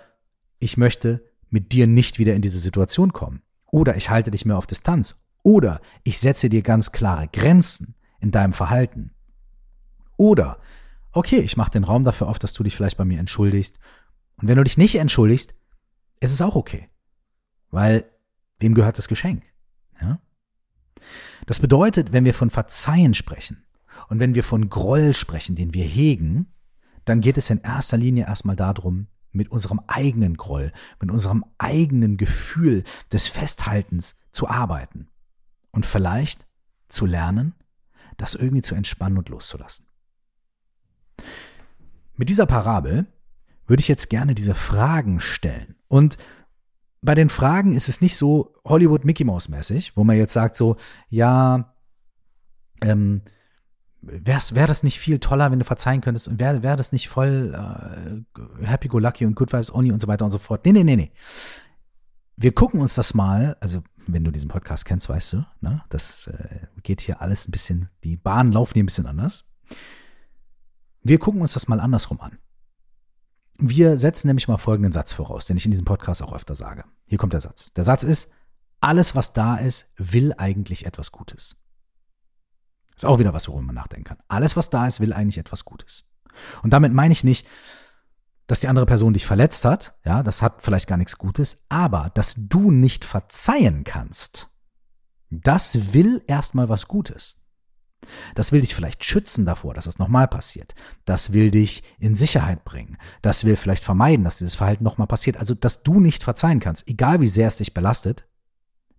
ich 0.60 0.78
möchte 0.78 1.26
mit 1.50 1.72
dir 1.72 1.88
nicht 1.88 2.20
wieder 2.20 2.34
in 2.34 2.42
diese 2.42 2.60
Situation 2.60 3.14
kommen. 3.14 3.42
Oder 3.72 3.96
ich 3.98 4.10
halte 4.10 4.32
dich 4.32 4.46
mehr 4.46 4.58
auf 4.58 4.68
Distanz. 4.68 5.16
Oder 5.46 5.80
ich 6.04 6.18
setze 6.18 6.50
dir 6.50 6.64
ganz 6.64 6.92
klare 6.92 7.28
Grenzen 7.28 7.94
in 8.20 8.32
deinem 8.32 8.52
Verhalten. 8.52 9.12
Oder, 10.18 10.58
okay, 11.12 11.38
ich 11.38 11.56
mache 11.56 11.70
den 11.70 11.84
Raum 11.84 12.04
dafür 12.04 12.30
auf, 12.30 12.40
dass 12.40 12.54
du 12.54 12.64
dich 12.64 12.76
vielleicht 12.76 12.98
bei 12.98 13.06
mir 13.06 13.20
entschuldigst. 13.20 13.78
Und 14.38 14.48
wenn 14.48 14.58
du 14.58 14.64
dich 14.64 14.80
nicht 14.80 14.96
entschuldigst, 14.96 15.54
ist 16.20 16.32
es 16.32 16.42
auch 16.42 16.56
okay. 16.56 16.90
Weil 17.70 18.10
wem 18.58 18.74
gehört 18.74 18.98
das 18.98 19.08
Geschenk? 19.08 19.44
Ja? 20.02 20.20
Das 21.46 21.60
bedeutet, 21.60 22.12
wenn 22.12 22.26
wir 22.26 22.34
von 22.34 22.50
Verzeihen 22.50 23.14
sprechen 23.14 23.68
und 24.10 24.18
wenn 24.18 24.34
wir 24.34 24.44
von 24.44 24.68
Groll 24.68 25.14
sprechen, 25.14 25.56
den 25.56 25.76
wir 25.76 25.86
hegen, 25.86 26.48
dann 27.04 27.22
geht 27.22 27.38
es 27.38 27.52
in 27.52 27.62
erster 27.62 27.98
Linie 27.98 28.26
erstmal 28.26 28.56
darum, 28.56 29.10
mit 29.32 29.52
unserem 29.52 29.80
eigenen 29.86 30.38
Groll, 30.38 30.72
mit 31.00 31.12
unserem 31.12 31.46
eigenen 31.60 32.18
Gefühl 32.18 32.84
des 33.12 33.28
Festhaltens 33.28 34.16
zu 34.32 34.48
arbeiten 34.48 35.08
und 35.76 35.86
vielleicht 35.86 36.48
zu 36.88 37.06
lernen, 37.06 37.54
das 38.18 38.34
irgendwie 38.34 38.62
zu 38.62 38.76
entspannen 38.76 39.18
und 39.18 39.30
loszulassen. 39.30 39.86
Mit 42.16 42.30
dieser 42.30 42.46
Parabel 42.46 43.08
würde 43.68 43.82
ich 43.82 43.88
jetzt 43.88 44.10
gerne 44.10 44.36
diese 44.36 44.56
Fragen 44.56 45.20
stellen. 45.20 45.76
Und 45.88 46.18
bei 47.02 47.14
den 47.14 47.30
Fragen 47.30 47.74
ist 47.74 47.90
es 47.90 48.00
nicht 48.00 48.16
so 48.16 48.54
Hollywood 48.64 49.04
Mickey 49.04 49.26
Mouse 49.26 49.50
mäßig, 49.50 49.98
wo 49.98 50.06
man 50.06 50.18
jetzt 50.18 50.34
sagt 50.34 50.56
so, 50.56 50.78
ja, 51.10 51.76
ähm, 52.82 53.22
wäre 54.02 54.40
wär 54.52 54.68
das 54.68 54.84
nicht 54.84 55.00
viel 55.00 55.20
toller, 55.20 55.52
wenn 55.52 55.60
du 55.60 55.66
verzeihen 55.66 56.02
könntest 56.02 56.28
und 56.28 56.40
wäre 56.40 56.64
wär 56.64 56.78
das 56.78 56.92
nicht 56.92 57.10
voll 57.10 57.54
äh, 57.54 58.66
happy 58.66 58.88
go 58.88 59.00
lucky 59.00 59.26
und 59.26 59.36
good 59.36 59.52
vibes 59.52 59.74
only 59.74 59.92
und 59.92 60.02
so 60.02 60.08
weiter 60.08 60.26
und 60.26 60.32
so 60.32 60.38
fort. 60.38 60.66
Nee, 60.66 60.72
nee, 60.72 60.84
nee, 60.84 60.96
nee. 60.96 61.12
Wir 62.38 62.54
gucken 62.54 62.80
uns 62.80 62.96
das 62.96 63.14
mal, 63.14 63.58
also 63.60 63.82
wenn 64.08 64.24
du 64.24 64.32
diesen 64.32 64.50
Podcast 64.50 64.86
kennst, 64.86 65.10
weißt 65.10 65.34
du, 65.34 65.46
ne, 65.62 65.84
das 65.90 66.28
äh, 66.28 66.68
geht 66.84 67.02
hier 67.02 67.22
alles 67.22 67.48
ein 67.48 67.52
bisschen, 67.52 67.90
die 68.04 68.18
Bahnen 68.18 68.52
laufen 68.52 68.74
hier 68.74 68.84
ein 68.84 68.88
bisschen 68.88 69.08
anders. 69.08 69.46
Wir 71.02 71.20
gucken 71.20 71.42
uns 71.42 71.54
das 71.54 71.68
mal 71.68 71.80
andersrum 71.80 72.20
an. 72.22 72.38
Wir 73.58 73.98
setzen 73.98 74.28
nämlich 74.28 74.48
mal 74.48 74.58
folgenden 74.58 74.92
Satz 74.92 75.14
voraus, 75.14 75.46
den 75.46 75.58
ich 75.58 75.66
in 75.66 75.72
diesem 75.72 75.86
Podcast 75.86 76.22
auch 76.22 76.34
öfter 76.34 76.56
sage. 76.56 76.84
Hier 77.08 77.18
kommt 77.18 77.34
der 77.34 77.42
Satz. 77.42 77.72
Der 77.74 77.84
Satz 77.84 78.04
ist, 78.04 78.30
alles, 78.82 79.16
was 79.16 79.34
da 79.34 79.56
ist, 79.56 79.88
will 79.98 80.34
eigentlich 80.38 80.86
etwas 80.86 81.12
Gutes. 81.12 81.56
Ist 82.96 83.06
auch 83.06 83.20
wieder 83.20 83.34
was, 83.34 83.48
worüber 83.48 83.64
man 83.64 83.76
nachdenken 83.76 84.06
kann. 84.06 84.18
Alles, 84.28 84.56
was 84.56 84.70
da 84.70 84.88
ist, 84.88 85.00
will 85.00 85.14
eigentlich 85.14 85.38
etwas 85.38 85.66
Gutes. 85.66 86.06
Und 86.64 86.72
damit 86.72 86.94
meine 86.94 87.14
ich 87.14 87.24
nicht, 87.24 87.48
dass 88.48 88.60
die 88.60 88.68
andere 88.68 88.86
Person 88.86 89.14
dich 89.14 89.26
verletzt 89.26 89.66
hat, 89.66 89.96
ja, 90.06 90.24
das 90.24 90.42
hat 90.42 90.62
vielleicht 90.62 90.88
gar 90.88 90.98
nichts 90.98 91.18
Gutes, 91.18 91.64
aber 91.70 92.12
dass 92.14 92.36
du 92.38 92.72
nicht 92.72 93.06
verzeihen 93.06 93.84
kannst, 93.84 94.52
das 95.30 95.94
will 95.94 96.24
erstmal 96.28 96.70
was 96.70 96.88
Gutes. 96.88 97.42
Das 98.36 98.52
will 98.52 98.62
dich 98.62 98.76
vielleicht 98.76 99.04
schützen 99.04 99.46
davor, 99.46 99.74
dass 99.74 99.86
das 99.86 99.98
nochmal 99.98 100.28
passiert. 100.28 100.76
Das 101.06 101.34
will 101.34 101.50
dich 101.50 101.84
in 101.98 102.14
Sicherheit 102.14 102.64
bringen. 102.64 102.98
Das 103.24 103.46
will 103.46 103.56
vielleicht 103.56 103.84
vermeiden, 103.84 104.24
dass 104.24 104.38
dieses 104.38 104.56
Verhalten 104.56 104.84
nochmal 104.84 105.08
passiert. 105.08 105.38
Also, 105.38 105.56
dass 105.56 105.82
du 105.82 106.00
nicht 106.00 106.24
verzeihen 106.24 106.60
kannst, 106.60 106.88
egal 106.88 107.22
wie 107.22 107.28
sehr 107.28 107.48
es 107.48 107.58
dich 107.58 107.74
belastet, 107.74 108.28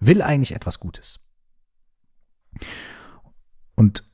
will 0.00 0.23
eigentlich 0.23 0.55
etwas 0.55 0.81
Gutes. 0.81 1.21
Und 3.76 4.05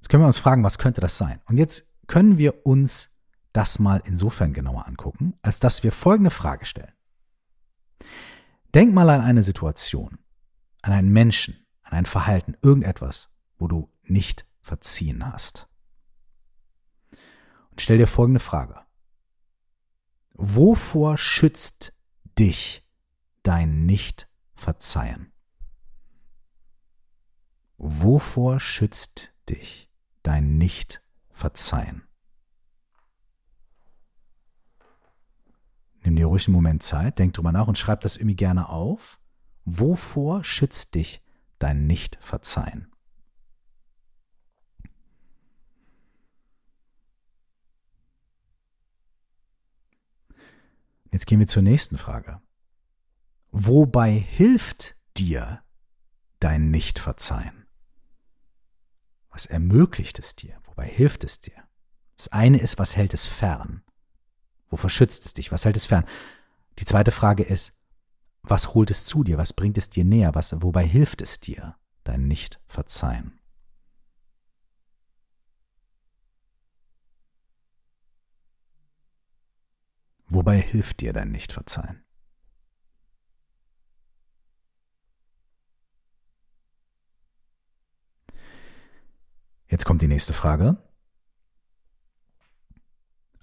jetzt 0.00 0.08
können 0.08 0.22
wir 0.22 0.26
uns 0.26 0.38
fragen, 0.38 0.64
was 0.64 0.78
könnte 0.78 1.00
das 1.00 1.16
sein? 1.16 1.40
Und 1.46 1.56
jetzt 1.56 1.92
können 2.06 2.38
wir 2.38 2.66
uns 2.66 3.10
das 3.54 3.78
mal 3.78 4.02
insofern 4.04 4.52
genauer 4.52 4.86
angucken, 4.86 5.38
als 5.40 5.60
dass 5.60 5.82
wir 5.82 5.92
folgende 5.92 6.30
Frage 6.30 6.66
stellen. 6.66 6.92
Denk 8.74 8.92
mal 8.92 9.08
an 9.08 9.20
eine 9.20 9.42
Situation, 9.42 10.18
an 10.82 10.92
einen 10.92 11.12
Menschen, 11.12 11.64
an 11.82 11.92
ein 11.92 12.04
Verhalten, 12.04 12.56
irgendetwas, 12.60 13.30
wo 13.56 13.68
du 13.68 13.88
nicht 14.02 14.44
verziehen 14.60 15.32
hast. 15.32 15.68
Und 17.70 17.80
stell 17.80 17.96
dir 17.96 18.08
folgende 18.08 18.40
Frage. 18.40 18.80
Wovor 20.32 21.16
schützt 21.16 21.94
dich 22.36 22.84
dein 23.44 23.86
Nicht-Verzeihen? 23.86 25.32
Wovor 27.76 28.58
schützt 28.58 29.32
dich 29.48 29.88
dein 30.24 30.58
Nicht-Verzeihen? 30.58 32.02
Nimm 36.04 36.16
dir 36.16 36.26
ruhig 36.26 36.46
einen 36.46 36.54
Moment 36.54 36.82
Zeit, 36.82 37.18
denk 37.18 37.32
drüber 37.32 37.50
nach 37.50 37.66
und 37.66 37.78
schreib 37.78 38.02
das 38.02 38.16
irgendwie 38.16 38.36
gerne 38.36 38.68
auf. 38.68 39.20
Wovor 39.64 40.44
schützt 40.44 40.94
dich 40.94 41.22
dein 41.58 41.86
Nicht-Verzeihen? 41.86 42.94
Jetzt 51.10 51.26
gehen 51.26 51.38
wir 51.38 51.46
zur 51.46 51.62
nächsten 51.62 51.96
Frage. 51.96 52.42
Wobei 53.50 54.12
hilft 54.12 54.96
dir 55.16 55.62
dein 56.40 56.70
Nicht-Verzeihen? 56.70 57.66
Was 59.30 59.46
ermöglicht 59.46 60.18
es 60.18 60.34
dir? 60.36 60.58
Wobei 60.64 60.86
hilft 60.86 61.24
es 61.24 61.40
dir? 61.40 61.54
Das 62.16 62.28
eine 62.28 62.58
ist, 62.58 62.78
was 62.78 62.96
hält 62.96 63.14
es 63.14 63.26
fern? 63.26 63.84
Wovor 64.70 64.90
schützt 64.90 65.26
es 65.26 65.34
dich? 65.34 65.52
Was 65.52 65.64
hält 65.64 65.76
es 65.76 65.86
fern? 65.86 66.04
Die 66.78 66.84
zweite 66.84 67.10
Frage 67.10 67.42
ist, 67.42 67.80
was 68.42 68.74
holt 68.74 68.90
es 68.90 69.06
zu 69.06 69.24
dir? 69.24 69.38
Was 69.38 69.52
bringt 69.52 69.78
es 69.78 69.88
dir 69.88 70.04
näher? 70.04 70.34
Was, 70.34 70.54
wobei 70.62 70.86
hilft 70.86 71.22
es 71.22 71.40
dir, 71.40 71.76
dein 72.02 72.26
Nicht-Verzeihen? 72.28 73.40
Wobei 80.26 80.60
hilft 80.60 81.00
dir 81.00 81.12
dein 81.12 81.30
Nicht-Verzeihen? 81.30 82.04
Jetzt 89.68 89.84
kommt 89.84 90.02
die 90.02 90.08
nächste 90.08 90.32
Frage. 90.32 90.76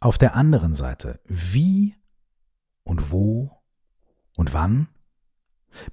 Auf 0.01 0.17
der 0.17 0.35
anderen 0.35 0.73
Seite, 0.73 1.21
wie 1.25 1.95
und 2.83 3.11
wo 3.11 3.61
und 4.35 4.51
wann 4.51 4.87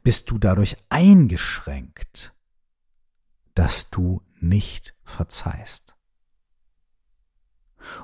bist 0.02 0.30
du 0.30 0.38
dadurch 0.38 0.78
eingeschränkt, 0.88 2.34
dass 3.54 3.90
du 3.90 4.22
nicht 4.40 4.96
verzeihst? 5.04 5.94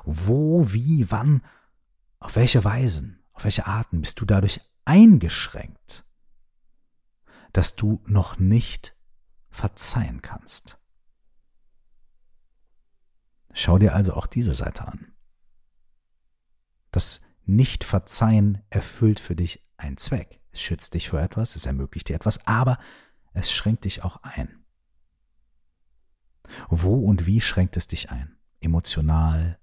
Wo, 0.03 0.71
wie, 0.71 1.09
wann, 1.09 1.43
auf 2.19 2.35
welche 2.35 2.63
Weisen, 2.63 3.23
auf 3.33 3.43
welche 3.43 3.65
Arten 3.65 4.01
bist 4.01 4.21
du 4.21 4.25
dadurch 4.25 4.61
eingeschränkt, 4.85 6.05
dass 7.51 7.75
du 7.75 8.03
noch 8.05 8.37
nicht 8.37 8.95
verzeihen 9.49 10.21
kannst? 10.21 10.77
Schau 13.53 13.79
dir 13.79 13.95
also 13.95 14.13
auch 14.13 14.27
diese 14.27 14.53
Seite 14.53 14.87
an. 14.87 15.14
Das 16.95 17.19
Nicht-Verzeihen 17.43 18.61
erfüllt 18.69 19.19
für 19.19 19.35
dich 19.35 19.61
einen 19.75 19.97
Zweck. 19.97 20.39
Es 20.53 20.61
schützt 20.61 20.93
dich 20.93 21.09
vor 21.09 21.19
etwas, 21.19 21.57
es 21.57 21.65
ermöglicht 21.65 22.07
dir 22.07 22.15
etwas, 22.15 22.47
aber 22.47 22.77
es 23.33 23.51
schränkt 23.51 23.83
dich 23.83 24.05
auch 24.05 24.23
ein. 24.23 24.63
Wo 26.69 26.95
und 26.99 27.25
wie 27.25 27.41
schränkt 27.41 27.75
es 27.75 27.87
dich 27.87 28.11
ein? 28.11 28.37
Emotional, 28.61 29.59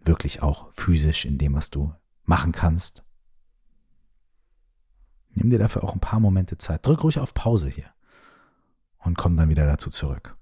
wirklich 0.00 0.42
auch 0.42 0.72
physisch 0.72 1.24
in 1.24 1.38
dem, 1.38 1.54
was 1.54 1.70
du 1.70 1.94
machen 2.24 2.50
kannst. 2.50 3.04
Nimm 5.30 5.48
dir 5.48 5.60
dafür 5.60 5.84
auch 5.84 5.94
ein 5.94 6.00
paar 6.00 6.18
Momente 6.18 6.58
Zeit. 6.58 6.84
Drück 6.84 7.04
ruhig 7.04 7.20
auf 7.20 7.34
Pause 7.34 7.68
hier 7.68 7.94
und 8.98 9.16
komm 9.16 9.36
dann 9.36 9.48
wieder 9.48 9.66
dazu 9.68 9.90
zurück. 9.90 10.37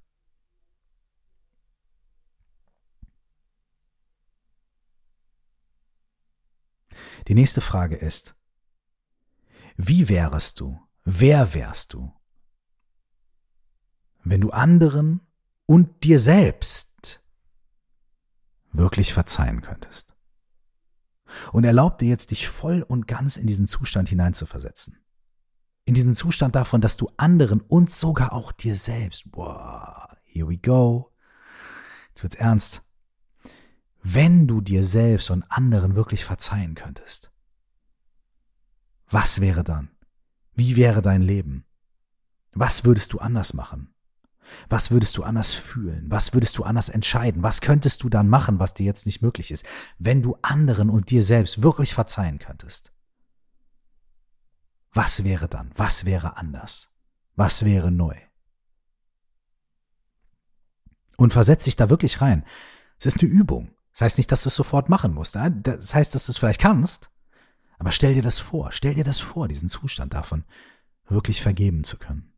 Die 7.28 7.34
nächste 7.34 7.60
Frage 7.60 7.96
ist, 7.96 8.36
wie 9.76 10.08
wärest 10.08 10.60
du, 10.60 10.80
wer 11.04 11.54
wärst 11.54 11.92
du, 11.92 12.12
wenn 14.24 14.40
du 14.40 14.50
anderen 14.50 15.20
und 15.66 16.04
dir 16.04 16.18
selbst 16.18 17.22
wirklich 18.72 19.12
verzeihen 19.12 19.60
könntest? 19.60 20.14
Und 21.52 21.64
erlaub 21.64 21.98
dir 21.98 22.08
jetzt, 22.08 22.30
dich 22.30 22.48
voll 22.48 22.82
und 22.82 23.08
ganz 23.08 23.36
in 23.36 23.46
diesen 23.46 23.66
Zustand 23.66 24.08
hineinzuversetzen. 24.08 24.98
In 25.84 25.94
diesen 25.94 26.14
Zustand 26.14 26.56
davon, 26.56 26.80
dass 26.80 26.96
du 26.96 27.10
anderen 27.16 27.60
und 27.60 27.90
sogar 27.90 28.32
auch 28.32 28.52
dir 28.52 28.76
selbst, 28.76 29.30
boah, 29.30 30.16
here 30.24 30.48
we 30.48 30.56
go, 30.56 31.12
jetzt 32.08 32.22
wird's 32.22 32.36
ernst, 32.36 32.82
wenn 34.14 34.46
du 34.46 34.60
dir 34.60 34.84
selbst 34.84 35.30
und 35.30 35.42
anderen 35.50 35.96
wirklich 35.96 36.24
verzeihen 36.24 36.76
könntest, 36.76 37.32
was 39.08 39.40
wäre 39.40 39.64
dann? 39.64 39.90
Wie 40.54 40.76
wäre 40.76 41.02
dein 41.02 41.22
Leben? 41.22 41.64
Was 42.52 42.84
würdest 42.84 43.12
du 43.12 43.18
anders 43.18 43.52
machen? 43.52 43.92
Was 44.68 44.92
würdest 44.92 45.16
du 45.16 45.24
anders 45.24 45.52
fühlen? 45.52 46.06
Was 46.08 46.34
würdest 46.34 46.56
du 46.56 46.62
anders 46.62 46.88
entscheiden? 46.88 47.42
Was 47.42 47.60
könntest 47.60 48.04
du 48.04 48.08
dann 48.08 48.28
machen, 48.28 48.60
was 48.60 48.74
dir 48.74 48.86
jetzt 48.86 49.06
nicht 49.06 49.22
möglich 49.22 49.50
ist, 49.50 49.66
wenn 49.98 50.22
du 50.22 50.36
anderen 50.40 50.88
und 50.88 51.10
dir 51.10 51.24
selbst 51.24 51.64
wirklich 51.64 51.92
verzeihen 51.92 52.38
könntest? 52.38 52.92
Was 54.92 55.24
wäre 55.24 55.48
dann? 55.48 55.70
Was 55.74 56.04
wäre 56.04 56.36
anders? 56.36 56.90
Was 57.34 57.64
wäre 57.64 57.90
neu? 57.90 58.14
Und 61.16 61.32
versetz 61.32 61.64
dich 61.64 61.74
da 61.74 61.90
wirklich 61.90 62.20
rein. 62.20 62.44
Es 62.98 63.06
ist 63.06 63.20
eine 63.20 63.28
Übung. 63.28 63.75
Das 63.96 64.02
heißt 64.02 64.18
nicht, 64.18 64.30
dass 64.30 64.42
du 64.42 64.48
es 64.50 64.54
sofort 64.54 64.90
machen 64.90 65.14
musst. 65.14 65.36
Das 65.36 65.94
heißt, 65.94 66.14
dass 66.14 66.26
du 66.26 66.32
es 66.32 66.36
vielleicht 66.36 66.60
kannst. 66.60 67.10
Aber 67.78 67.92
stell 67.92 68.12
dir 68.12 68.20
das 68.20 68.38
vor. 68.38 68.70
Stell 68.70 68.92
dir 68.92 69.04
das 69.04 69.20
vor, 69.20 69.48
diesen 69.48 69.70
Zustand 69.70 70.12
davon, 70.12 70.44
wirklich 71.06 71.40
vergeben 71.40 71.82
zu 71.82 71.96
können. 71.96 72.34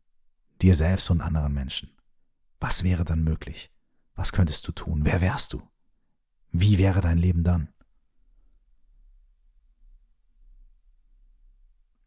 Dir 0.61 0.73
selbst 0.73 1.09
und 1.09 1.19
anderen 1.19 1.53
Menschen. 1.53 1.91
Was 2.61 2.85
wäre 2.85 3.03
dann 3.03 3.25
möglich? 3.25 3.73
Was 4.15 4.31
könntest 4.31 4.69
du 4.69 4.71
tun? 4.71 5.01
Wer 5.03 5.19
wärst 5.19 5.51
du? 5.51 5.61
Wie 6.51 6.77
wäre 6.77 7.01
dein 7.01 7.17
Leben 7.17 7.43
dann? 7.43 7.73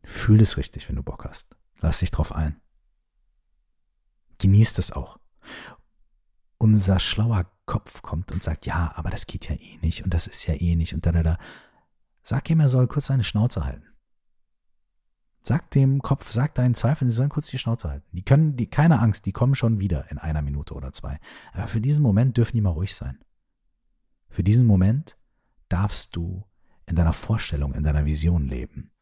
Fühl 0.02 0.40
es 0.40 0.56
richtig, 0.56 0.88
wenn 0.88 0.97
du 0.97 1.02
Bock 1.02 1.26
hast. 1.26 1.54
Lass 1.80 1.99
dich 1.99 2.11
drauf 2.11 2.32
ein. 2.35 2.59
Genieß 4.38 4.78
es 4.78 4.92
auch. 4.92 5.18
Unser 6.62 7.00
schlauer 7.00 7.50
Kopf 7.66 8.02
kommt 8.02 8.31
und 8.31 8.40
sagt, 8.40 8.66
ja, 8.66 8.92
aber 8.95 9.11
das 9.11 9.26
geht 9.26 9.49
ja 9.49 9.57
eh 9.57 9.78
nicht 9.83 10.04
und 10.04 10.14
das 10.14 10.28
ist 10.28 10.47
ja 10.47 10.54
eh 10.54 10.76
nicht 10.76 10.95
und 10.95 11.04
da, 11.04 11.11
da, 11.11 11.25
da. 11.25 11.38
Sag 12.23 12.49
ihm, 12.50 12.61
er 12.61 12.69
soll 12.69 12.87
kurz 12.87 13.07
seine 13.07 13.25
Schnauze 13.25 13.64
halten. 13.64 13.88
Sag 15.42 15.73
dem 15.73 16.00
Kopf, 16.02 16.31
sag 16.31 16.54
deinen 16.54 16.76
Zweifeln, 16.76 17.11
sie 17.11 17.16
sollen 17.16 17.31
kurz 17.31 17.49
die 17.49 17.59
Schnauze 17.59 17.90
halten. 17.90 18.07
Die 18.12 18.23
können, 18.23 18.54
die, 18.54 18.71
keine 18.71 19.00
Angst, 19.00 19.26
die 19.26 19.33
kommen 19.33 19.57
schon 19.57 19.81
wieder 19.81 20.09
in 20.12 20.19
einer 20.19 20.40
Minute 20.40 20.75
oder 20.75 20.92
zwei. 20.92 21.19
Aber 21.52 21.66
für 21.66 21.81
diesen 21.81 22.04
Moment 22.04 22.37
dürfen 22.37 22.57
die 22.57 22.61
mal 22.61 22.71
ruhig 22.71 22.95
sein. 22.95 23.19
Für 24.28 24.45
diesen 24.45 24.69
Moment 24.69 25.19
darfst 25.69 26.14
du 26.14 26.45
in 26.87 26.95
deiner 26.95 27.12
Vorstellung, 27.12 27.75
in 27.75 27.83
deiner 27.83 28.04
Vision 28.04 28.47
leben. 28.47 28.92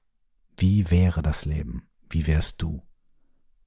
Wie 0.56 0.90
wäre 0.90 1.20
das 1.20 1.44
Leben? 1.44 1.90
Wie 2.08 2.26
wärst 2.26 2.62
du, 2.62 2.82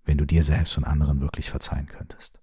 wenn 0.04 0.18
du 0.18 0.26
dir 0.26 0.42
selbst 0.42 0.80
und 0.80 0.84
anderen 0.84 1.22
wirklich 1.22 1.52
verzeihen 1.52 1.86
könntest? 1.86 2.43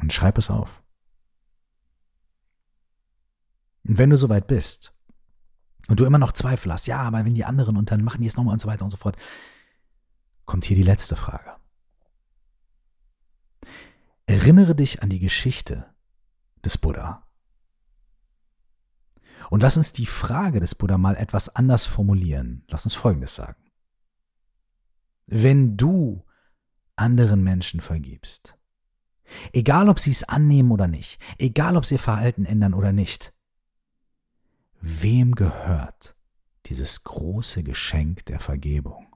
Und 0.00 0.12
schreib 0.12 0.38
es 0.38 0.50
auf. 0.50 0.82
Und 3.84 3.98
wenn 3.98 4.10
du 4.10 4.16
soweit 4.16 4.46
bist, 4.46 4.92
und 5.88 5.98
du 5.98 6.04
immer 6.04 6.18
noch 6.18 6.32
Zweifel 6.32 6.72
hast, 6.72 6.86
ja, 6.86 6.98
aber 6.98 7.24
wenn 7.24 7.34
die 7.34 7.46
anderen 7.46 7.76
und 7.76 7.90
dann 7.90 8.04
machen 8.04 8.20
die 8.20 8.26
es 8.26 8.36
nochmal 8.36 8.52
und 8.52 8.60
so 8.60 8.68
weiter 8.68 8.84
und 8.84 8.90
so 8.90 8.96
fort, 8.98 9.16
kommt 10.44 10.64
hier 10.64 10.76
die 10.76 10.82
letzte 10.82 11.16
Frage. 11.16 11.56
Erinnere 14.26 14.74
dich 14.74 15.02
an 15.02 15.08
die 15.08 15.18
Geschichte 15.18 15.86
des 16.62 16.76
Buddha. 16.76 17.26
Und 19.48 19.62
lass 19.62 19.78
uns 19.78 19.94
die 19.94 20.04
Frage 20.04 20.60
des 20.60 20.74
Buddha 20.74 20.98
mal 20.98 21.16
etwas 21.16 21.48
anders 21.56 21.86
formulieren. 21.86 22.64
Lass 22.68 22.84
uns 22.84 22.94
Folgendes 22.94 23.34
sagen. 23.34 23.64
Wenn 25.26 25.78
du 25.78 26.26
anderen 26.96 27.42
Menschen 27.42 27.80
vergibst, 27.80 28.57
egal 29.52 29.88
ob 29.88 29.98
sie 29.98 30.10
es 30.10 30.24
annehmen 30.24 30.70
oder 30.70 30.88
nicht, 30.88 31.20
egal 31.38 31.76
ob 31.76 31.86
sie 31.86 31.96
ihr 31.96 32.00
Verhalten 32.00 32.44
ändern 32.44 32.74
oder 32.74 32.92
nicht, 32.92 33.32
Wem 34.80 35.34
gehört 35.34 36.14
dieses 36.66 37.02
große 37.02 37.64
Geschenk 37.64 38.24
der 38.26 38.38
Vergebung? 38.38 39.06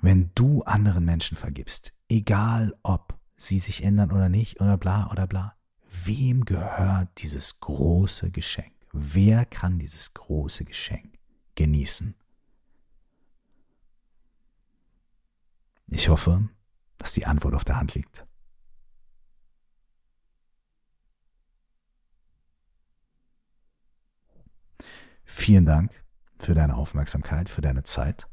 Wenn 0.00 0.30
du 0.36 0.62
anderen 0.62 1.04
Menschen 1.04 1.36
vergibst, 1.36 1.92
egal 2.08 2.76
ob 2.84 3.18
sie 3.36 3.58
sich 3.58 3.82
ändern 3.82 4.12
oder 4.12 4.28
nicht 4.28 4.60
oder 4.60 4.76
bla 4.76 5.10
oder 5.10 5.26
bla, 5.26 5.56
wem 5.90 6.44
gehört 6.44 7.08
dieses 7.18 7.58
große 7.58 8.30
Geschenk? 8.30 8.74
Wer 8.92 9.44
kann 9.44 9.80
dieses 9.80 10.14
große 10.14 10.64
Geschenk 10.64 11.18
genießen? 11.56 12.14
Ich 15.88 16.08
hoffe, 16.08 16.48
dass 16.98 17.14
die 17.14 17.26
Antwort 17.26 17.54
auf 17.54 17.64
der 17.64 17.76
Hand 17.76 17.94
liegt. 17.94 18.26
Vielen 25.24 25.66
Dank 25.66 25.92
für 26.38 26.54
deine 26.54 26.76
Aufmerksamkeit, 26.76 27.48
für 27.48 27.60
deine 27.60 27.82
Zeit. 27.82 28.28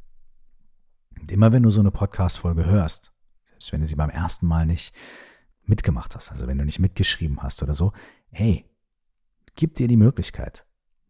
Und 1.19 1.31
immer 1.31 1.51
wenn 1.51 1.63
du 1.63 1.71
so 1.71 1.79
eine 1.79 1.91
Podcast-Folge 1.91 2.65
hörst, 2.65 3.13
selbst 3.51 3.71
wenn 3.71 3.81
du 3.81 3.87
sie 3.87 3.95
beim 3.95 4.09
ersten 4.09 4.47
Mal 4.47 4.65
nicht 4.65 4.93
mitgemacht 5.63 6.15
hast, 6.15 6.31
also 6.31 6.47
wenn 6.47 6.57
du 6.57 6.65
nicht 6.65 6.79
mitgeschrieben 6.79 7.41
hast 7.41 7.63
oder 7.63 7.73
so, 7.73 7.93
hey, 8.31 8.69
gib 9.55 9.75
dir 9.75 9.87
die 9.87 9.97
Möglichkeit, 9.97 10.65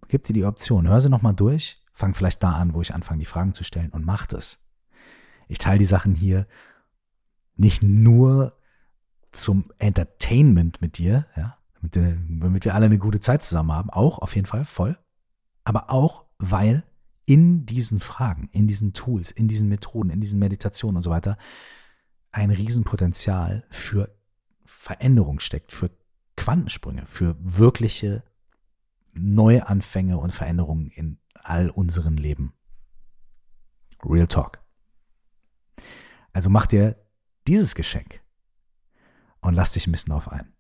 gib 0.08 0.24
dir 0.24 0.34
die 0.34 0.46
Option, 0.46 0.88
hör 0.88 1.02
sie 1.02 1.10
nochmal 1.10 1.34
durch, 1.34 1.84
fang 1.92 2.14
vielleicht 2.14 2.44
da 2.44 2.52
an, 2.52 2.74
wo 2.74 2.82
ich 2.82 2.94
anfange, 2.94 3.20
die 3.20 3.26
Fragen 3.26 3.54
zu 3.54 3.64
stellen 3.64 3.92
und 3.92 4.06
mach 4.06 4.26
das. 4.26 4.65
Ich 5.48 5.58
teile 5.58 5.80
die 5.80 5.86
Sachen 5.86 6.16
hier 6.16 6.48
nicht 7.56 7.84
nur 7.84 8.54
zum 9.32 9.72
Entertainment 9.80 10.82
mit 10.82 10.98
dir, 10.98 11.28
ja, 11.36 11.58
damit, 11.82 12.18
damit 12.30 12.66
wir 12.66 12.76
alle 12.76 12.86
eine 12.86 12.98
gute 12.98 13.20
Zeit 13.20 13.44
zusammen 13.44 13.72
haben, 13.72 13.90
auch 13.90 14.20
auf 14.20 14.36
jeden 14.36 14.48
Fall 14.48 14.66
voll, 14.66 14.98
aber 15.64 15.90
auch, 15.90 16.26
weil 16.38 16.84
in 17.26 17.66
diesen 17.66 18.00
Fragen, 18.00 18.50
in 18.52 18.68
diesen 18.68 18.94
Tools, 18.94 19.32
in 19.32 19.48
diesen 19.48 19.68
Methoden, 19.68 20.10
in 20.10 20.22
diesen 20.22 20.40
Meditationen 20.40 20.98
und 20.98 21.04
so 21.04 21.10
weiter 21.10 21.38
ein 22.32 22.52
Riesenpotenzial 22.52 23.66
für 23.70 24.14
Veränderung 24.66 25.40
steckt, 25.40 25.72
für 25.72 25.90
Quantensprünge, 26.36 27.06
für 27.06 27.36
wirkliche 27.40 28.24
Neuanfänge 29.14 30.18
und 30.18 30.32
Veränderungen 30.32 30.90
in 30.90 31.18
all 31.34 31.70
unseren 31.70 32.18
Leben. 32.18 32.54
Real 34.04 34.28
Talk. 34.28 34.65
Also 36.36 36.50
mach 36.50 36.66
dir 36.66 36.98
dieses 37.48 37.76
Geschenk 37.76 38.22
und 39.40 39.54
lass 39.54 39.72
dich 39.72 39.88
ein 39.88 39.94
bisschen 39.94 40.10
darauf 40.10 40.30
ein. 40.30 40.54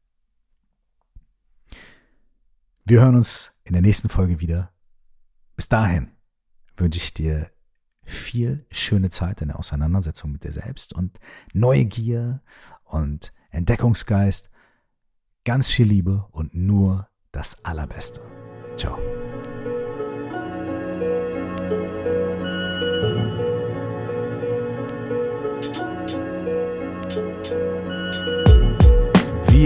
Wir 2.85 3.01
hören 3.01 3.15
uns 3.15 3.51
in 3.65 3.73
der 3.73 3.81
nächsten 3.81 4.07
Folge 4.07 4.39
wieder. 4.39 4.71
Bis 5.57 5.67
dahin 5.67 6.11
wünsche 6.77 6.99
ich 6.99 7.13
dir 7.13 7.51
viel 8.03 8.65
schöne 8.71 9.09
Zeit 9.09 9.41
in 9.41 9.49
der 9.49 9.59
Auseinandersetzung 9.59 10.31
mit 10.31 10.45
dir 10.45 10.53
selbst 10.53 10.93
und 10.93 11.19
Neugier 11.51 12.41
und 12.85 13.33
Entdeckungsgeist, 13.49 14.49
ganz 15.43 15.69
viel 15.69 15.87
Liebe 15.87 16.25
und 16.31 16.55
nur 16.55 17.09
das 17.33 17.65
Allerbeste. 17.65 18.21
Ciao. 18.77 18.97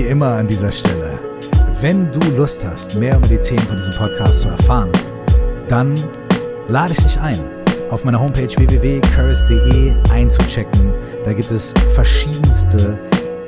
Immer 0.09 0.35
an 0.35 0.47
dieser 0.47 0.71
Stelle, 0.71 1.19
wenn 1.81 2.11
du 2.11 2.19
Lust 2.35 2.65
hast, 2.65 2.99
mehr 2.99 3.15
über 3.15 3.27
die 3.27 3.37
Themen 3.37 3.59
von 3.59 3.77
diesem 3.77 3.93
Podcast 3.93 4.41
zu 4.41 4.49
erfahren, 4.49 4.89
dann 5.67 5.93
lade 6.67 6.91
ich 6.91 7.03
dich 7.03 7.19
ein, 7.19 7.37
auf 7.91 8.03
meiner 8.03 8.19
Homepage 8.19 8.49
www.curse.de 8.49 9.93
einzuchecken. 10.11 10.93
Da 11.23 11.33
gibt 11.33 11.51
es 11.51 11.73
verschiedenste 11.93 12.97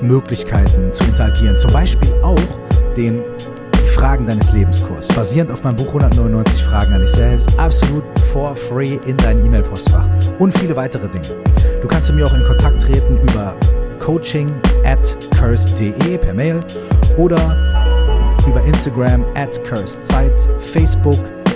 Möglichkeiten 0.01 0.93
zu 0.93 1.03
interagieren. 1.05 1.57
Zum 1.57 1.73
Beispiel 1.73 2.13
auch 2.21 2.37
den 2.95 3.23
Fragen 3.87 4.27
deines 4.27 4.53
Lebenskurs, 4.53 5.07
basierend 5.09 5.51
auf 5.51 5.63
meinem 5.63 5.77
Buch 5.77 5.87
199 5.87 6.63
Fragen 6.63 6.93
an 6.93 7.01
dich 7.01 7.11
selbst, 7.11 7.59
absolut 7.59 8.03
for 8.31 8.55
free 8.55 8.99
in 9.07 9.17
dein 9.17 9.43
E-Mail-Postfach 9.43 10.07
und 10.37 10.57
viele 10.57 10.75
weitere 10.75 11.07
Dinge. 11.07 11.27
Du 11.81 11.87
kannst 11.87 12.09
mit 12.09 12.19
mir 12.19 12.25
auch 12.25 12.33
in 12.35 12.43
Kontakt 12.43 12.81
treten 12.81 13.17
über 13.17 13.55
coaching 14.01 14.49
at 14.83 15.15
curse.de 15.37 16.17
per 16.17 16.33
Mail 16.33 16.59
oder 17.17 17.37
über 18.47 18.61
Instagram 18.65 19.23
at 19.35 19.63
cursedzeit, 19.63 20.49
Facebook 20.59 21.15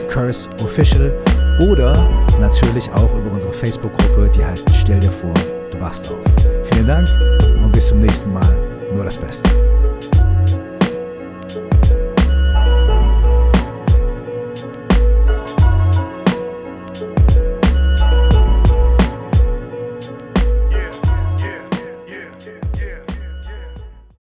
Curse 0.10 0.48
Official 0.64 1.12
oder 1.70 1.94
natürlich 2.40 2.90
auch 2.92 3.14
über 3.18 3.32
unsere 3.32 3.52
Facebook-Gruppe, 3.52 4.32
die 4.36 4.46
heißt 4.46 4.70
Stell 4.76 5.00
dir 5.00 5.12
vor, 5.12 5.34
du 5.72 5.80
wachst 5.82 6.14
auf. 6.14 6.20
Vielen 6.72 6.88
Dank 6.88 7.08
und 7.64 7.72
bis 7.72 7.88
zum 7.88 8.00
nächsten 8.00 8.32
Mal. 8.32 8.56
nur 8.94 9.04
das 9.04 9.18
Beste. 9.18 9.50